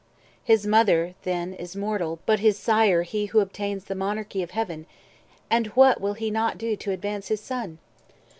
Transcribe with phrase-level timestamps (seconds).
[0.43, 4.87] His mother, than, is mortal, but his Sire He who obtains the monarchy of Heaven;
[5.47, 7.77] And what will He not do to advance his Son?